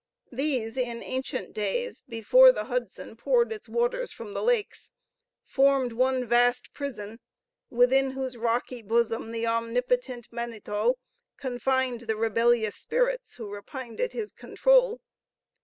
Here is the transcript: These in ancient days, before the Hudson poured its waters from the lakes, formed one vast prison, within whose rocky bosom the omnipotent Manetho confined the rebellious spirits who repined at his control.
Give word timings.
These 0.31 0.77
in 0.77 1.03
ancient 1.03 1.53
days, 1.53 2.01
before 2.09 2.51
the 2.51 2.63
Hudson 2.63 3.15
poured 3.15 3.51
its 3.53 3.69
waters 3.69 4.11
from 4.11 4.33
the 4.33 4.41
lakes, 4.41 4.91
formed 5.45 5.91
one 5.93 6.25
vast 6.25 6.73
prison, 6.73 7.19
within 7.69 8.09
whose 8.13 8.35
rocky 8.35 8.81
bosom 8.81 9.31
the 9.31 9.45
omnipotent 9.45 10.27
Manetho 10.31 10.95
confined 11.37 11.99
the 12.01 12.15
rebellious 12.15 12.75
spirits 12.77 13.35
who 13.35 13.51
repined 13.51 14.01
at 14.01 14.13
his 14.13 14.31
control. 14.31 15.01